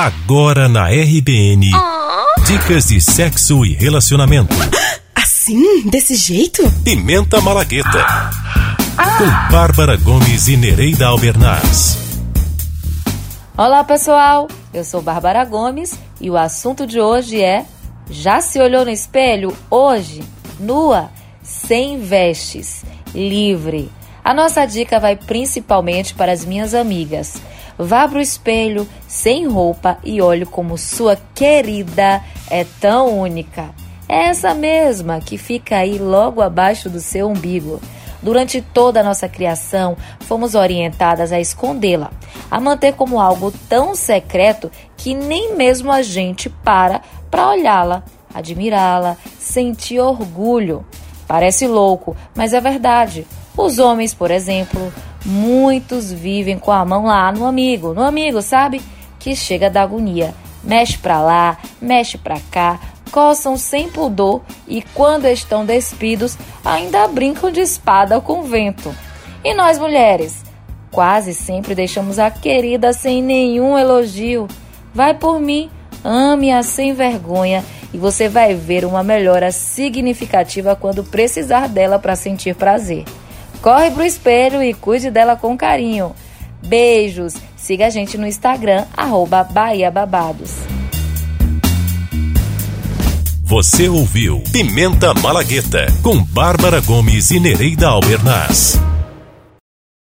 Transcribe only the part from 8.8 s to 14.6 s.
Ah. Com Bárbara Gomes e Nereida Albernaz. Olá, pessoal.